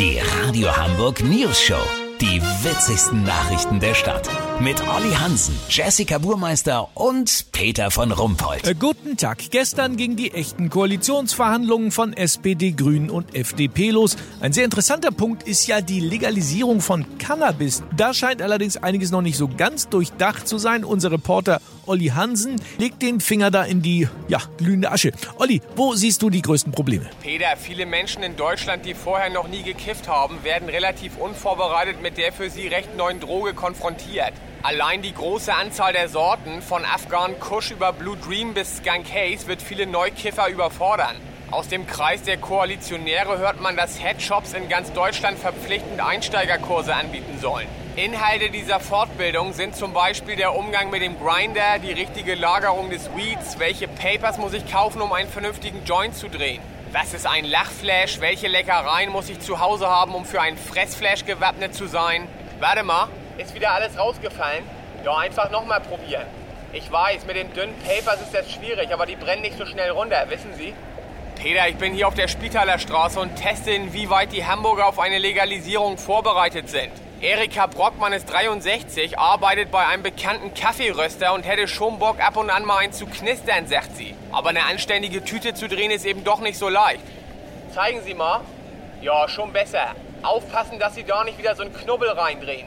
Die 0.00 0.18
Radio 0.18 0.74
Hamburg 0.74 1.22
News 1.22 1.60
Show. 1.60 1.82
Die 2.22 2.40
witzigsten 2.40 3.22
Nachrichten 3.22 3.80
der 3.80 3.92
Stadt. 3.92 4.30
Mit 4.58 4.80
Olli 4.88 5.12
Hansen, 5.12 5.54
Jessica 5.68 6.16
Burmeister 6.16 6.88
und 6.94 7.52
Peter 7.52 7.90
von 7.90 8.10
Rumpold. 8.10 8.66
Äh, 8.66 8.74
guten 8.74 9.18
Tag. 9.18 9.50
Gestern 9.50 9.98
gingen 9.98 10.16
die 10.16 10.32
echten 10.32 10.70
Koalitionsverhandlungen 10.70 11.90
von 11.90 12.14
SPD, 12.14 12.72
Grünen 12.72 13.10
und 13.10 13.34
FDP 13.34 13.90
los. 13.90 14.16
Ein 14.40 14.54
sehr 14.54 14.64
interessanter 14.64 15.10
Punkt 15.10 15.42
ist 15.42 15.66
ja 15.66 15.82
die 15.82 16.00
Legalisierung 16.00 16.80
von 16.80 17.04
Cannabis. 17.18 17.82
Da 17.94 18.14
scheint 18.14 18.40
allerdings 18.40 18.78
einiges 18.78 19.10
noch 19.10 19.22
nicht 19.22 19.36
so 19.36 19.48
ganz 19.48 19.90
durchdacht 19.90 20.48
zu 20.48 20.56
sein. 20.56 20.82
Unser 20.82 21.10
Reporter 21.12 21.60
Olli 21.86 22.06
Hansen 22.06 22.59
legt 22.78 23.02
den 23.02 23.20
Finger 23.20 23.50
da 23.50 23.64
in 23.64 23.82
die, 23.82 24.08
ja, 24.28 24.40
glühende 24.58 24.90
Asche. 24.90 25.12
Olli, 25.38 25.60
wo 25.76 25.94
siehst 25.94 26.22
du 26.22 26.30
die 26.30 26.42
größten 26.42 26.72
Probleme? 26.72 27.06
Peter, 27.22 27.56
viele 27.56 27.86
Menschen 27.86 28.22
in 28.22 28.36
Deutschland, 28.36 28.84
die 28.84 28.94
vorher 28.94 29.30
noch 29.30 29.48
nie 29.48 29.62
gekifft 29.62 30.08
haben, 30.08 30.42
werden 30.44 30.68
relativ 30.68 31.16
unvorbereitet 31.16 32.02
mit 32.02 32.18
der 32.18 32.32
für 32.32 32.50
sie 32.50 32.68
recht 32.68 32.96
neuen 32.96 33.20
Droge 33.20 33.54
konfrontiert. 33.54 34.32
Allein 34.62 35.00
die 35.00 35.14
große 35.14 35.54
Anzahl 35.54 35.94
der 35.94 36.08
Sorten, 36.08 36.60
von 36.60 36.84
Afghan 36.84 37.38
Kush 37.40 37.70
über 37.70 37.92
Blue 37.94 38.16
Dream 38.16 38.52
bis 38.52 38.76
Skunk 38.76 39.06
Haze, 39.10 39.46
wird 39.46 39.62
viele 39.62 39.86
Neukiffer 39.86 40.48
überfordern. 40.48 41.16
Aus 41.52 41.66
dem 41.66 41.84
Kreis 41.84 42.22
der 42.22 42.36
Koalitionäre 42.36 43.38
hört 43.38 43.60
man, 43.60 43.76
dass 43.76 44.00
Headshops 44.00 44.52
in 44.52 44.68
ganz 44.68 44.92
Deutschland 44.92 45.36
verpflichtend 45.36 46.00
Einsteigerkurse 46.00 46.94
anbieten 46.94 47.40
sollen. 47.40 47.66
Inhalte 47.96 48.50
dieser 48.50 48.78
Fortbildung 48.78 49.52
sind 49.52 49.74
zum 49.74 49.92
Beispiel 49.92 50.36
der 50.36 50.54
Umgang 50.54 50.90
mit 50.90 51.02
dem 51.02 51.18
Grinder, 51.18 51.80
die 51.82 51.90
richtige 51.90 52.36
Lagerung 52.36 52.88
des 52.90 53.10
Weeds, 53.16 53.58
welche 53.58 53.88
Papers 53.88 54.38
muss 54.38 54.52
ich 54.52 54.70
kaufen, 54.70 55.02
um 55.02 55.12
einen 55.12 55.28
vernünftigen 55.28 55.84
Joint 55.84 56.14
zu 56.14 56.28
drehen. 56.28 56.62
Was 56.92 57.14
ist 57.14 57.26
ein 57.26 57.44
Lachflash? 57.44 58.20
Welche 58.20 58.46
Leckereien 58.46 59.10
muss 59.10 59.28
ich 59.28 59.40
zu 59.40 59.58
Hause 59.58 59.88
haben, 59.88 60.14
um 60.14 60.24
für 60.24 60.40
einen 60.40 60.56
Fressflash 60.56 61.24
gewappnet 61.24 61.74
zu 61.74 61.88
sein? 61.88 62.28
Warte 62.60 62.84
mal, 62.84 63.08
ist 63.38 63.56
wieder 63.56 63.72
alles 63.72 63.98
rausgefallen? 63.98 64.62
Ja, 65.04 65.16
einfach 65.16 65.50
nochmal 65.50 65.80
probieren. 65.80 66.26
Ich 66.72 66.92
weiß, 66.92 67.26
mit 67.26 67.34
den 67.34 67.52
dünnen 67.54 67.74
Papers 67.84 68.22
ist 68.22 68.32
das 68.32 68.52
schwierig, 68.52 68.92
aber 68.94 69.04
die 69.04 69.16
brennen 69.16 69.42
nicht 69.42 69.58
so 69.58 69.66
schnell 69.66 69.90
runter, 69.90 70.24
wissen 70.28 70.54
Sie? 70.56 70.74
Peter, 71.42 71.66
ich 71.68 71.76
bin 71.76 71.94
hier 71.94 72.06
auf 72.06 72.14
der 72.14 72.28
Spitaler 72.28 72.78
Straße 72.78 73.18
und 73.18 73.34
teste, 73.34 73.70
inwieweit 73.70 74.30
die 74.30 74.44
Hamburger 74.44 74.86
auf 74.86 74.98
eine 74.98 75.16
Legalisierung 75.16 75.96
vorbereitet 75.96 76.68
sind. 76.68 76.90
Erika 77.22 77.66
Brockmann 77.66 78.12
ist 78.12 78.30
63, 78.30 79.18
arbeitet 79.18 79.70
bei 79.70 79.86
einem 79.86 80.02
bekannten 80.02 80.52
Kaffeeröster 80.52 81.32
und 81.32 81.46
hätte 81.46 81.66
schon 81.66 81.98
Bock, 81.98 82.20
ab 82.20 82.36
und 82.36 82.50
an 82.50 82.66
mal 82.66 82.76
einen 82.76 82.92
zu 82.92 83.06
knistern, 83.06 83.66
sagt 83.66 83.96
sie. 83.96 84.14
Aber 84.30 84.50
eine 84.50 84.64
anständige 84.64 85.24
Tüte 85.24 85.54
zu 85.54 85.66
drehen 85.66 85.90
ist 85.90 86.04
eben 86.04 86.24
doch 86.24 86.40
nicht 86.40 86.58
so 86.58 86.68
leicht. 86.68 87.00
Zeigen 87.74 88.02
Sie 88.02 88.12
mal. 88.12 88.42
Ja, 89.00 89.26
schon 89.26 89.50
besser. 89.50 89.94
Aufpassen, 90.22 90.78
dass 90.78 90.94
Sie 90.94 91.04
da 91.04 91.24
nicht 91.24 91.38
wieder 91.38 91.56
so 91.56 91.62
einen 91.62 91.72
Knubbel 91.72 92.10
reindrehen. 92.10 92.66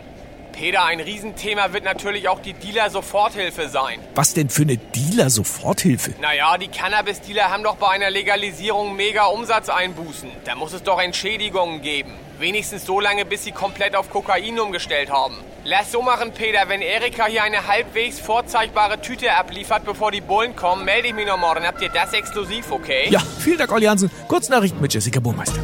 Peter, 0.54 0.86
ein 0.86 1.00
Riesenthema 1.00 1.74
wird 1.74 1.84
natürlich 1.84 2.30
auch 2.30 2.40
die 2.40 2.54
Dealer-Soforthilfe 2.54 3.68
sein. 3.70 4.00
Was 4.16 4.34
denn 4.34 4.50
für 4.50 4.62
eine 4.62 4.78
Dealer-Soforthilfe? 4.78 6.14
Naja, 6.22 6.58
die 6.58 6.68
Cannabis-Dealer 6.68 7.50
haben 7.50 7.64
doch 7.64 7.76
bei 7.76 7.90
einer 7.90 8.12
Legalisierung 8.12 8.96
mega 8.96 9.26
Umsatzeinbußen. 9.26 10.30
Da 10.46 10.56
muss 10.56 10.72
es 10.72 10.84
doch 10.84 11.02
Entschädigungen 11.02 11.82
geben. 11.82 12.14
Wenigstens 12.40 12.86
so 12.86 13.00
lange, 13.00 13.26
bis 13.26 13.44
sie 13.44 13.52
komplett 13.52 13.96
auf 13.96 14.10
Kokain 14.10 14.60
umgestellt 14.60 15.10
haben. 15.10 15.36
Lass 15.66 15.92
so 15.92 16.02
machen, 16.02 16.32
Peter. 16.34 16.68
Wenn 16.68 16.82
Erika 16.82 17.26
hier 17.26 17.44
eine 17.44 17.68
halbwegs 17.68 18.20
vorzeigbare 18.20 19.02
Tüte 19.02 19.34
abliefert, 19.34 19.86
bevor 19.86 20.12
die 20.12 20.22
Bullen 20.22 20.56
kommen, 20.56 20.86
melde 20.86 21.08
ich 21.08 21.14
mich 21.14 21.26
noch 21.26 21.38
morgen. 21.38 21.66
Habt 21.66 21.82
ihr 21.82 21.90
das 21.90 22.14
exklusiv, 22.14 22.72
okay? 22.72 23.08
Ja, 23.10 23.22
vielen 23.40 23.58
Dank, 23.58 23.72
Olli 23.72 23.86
Hansen. 23.86 24.12
Kurznachrichten 24.28 24.82
mit 24.82 24.94
Jessica 24.94 25.20
Burmeister. 25.20 25.60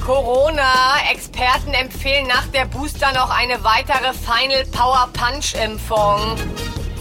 Corona. 0.00 0.72
Experten 1.10 1.72
empfehlen 1.74 2.26
nach 2.26 2.46
der 2.48 2.66
Booster 2.66 3.12
noch 3.12 3.30
eine 3.30 3.62
weitere 3.64 4.12
Final 4.12 4.64
Power 4.72 5.08
Punch 5.12 5.54
Impfung. 5.54 6.36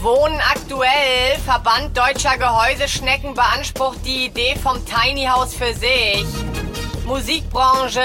Wohnen 0.02 0.40
aktuell. 0.40 1.38
Verband 1.46 1.98
Deutscher 1.98 2.38
Gehäuseschnecken 2.38 3.34
beansprucht 3.34 4.06
die 4.06 4.26
Idee 4.26 4.56
vom 4.62 4.78
Tiny 4.86 5.26
House 5.26 5.54
für 5.54 5.74
sich. 5.74 6.26
Musikbranche. 7.06 8.02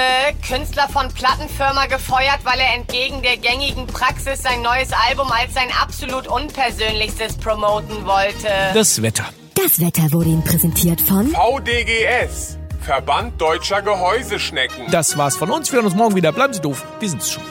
Künstler 0.46 0.88
von 0.88 1.08
Plattenfirma 1.12 1.86
gefeuert, 1.86 2.40
weil 2.44 2.58
er 2.58 2.74
entgegen 2.74 3.22
der 3.22 3.36
gängigen 3.36 3.86
Praxis 3.86 4.42
sein 4.42 4.62
neues 4.62 4.90
Album 5.08 5.30
als 5.30 5.54
sein 5.54 5.68
absolut 5.80 6.26
unpersönlichstes 6.26 7.36
promoten 7.36 8.06
wollte. 8.06 8.48
Das 8.72 9.02
Wetter. 9.02 9.24
Das 9.54 9.78
Wetter 9.78 10.10
wurde 10.12 10.30
Ihnen 10.30 10.42
präsentiert 10.42 11.00
von 11.00 11.28
VDGS, 11.28 12.58
Verband 12.84 13.40
Deutscher 13.40 13.80
Gehäuseschnecken. 13.80 14.90
Das 14.90 15.16
war's 15.16 15.36
von 15.38 15.50
uns. 15.50 15.72
Wir 15.72 15.78
hören 15.78 15.86
uns 15.86 15.94
morgen 15.94 16.14
wieder. 16.14 16.32
Bleiben 16.32 16.52
Sie 16.52 16.60
doof. 16.60 16.84
Wir 17.00 17.08
sind's 17.08 17.32
schon. 17.32 17.42